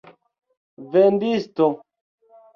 [0.91, 1.67] vendisto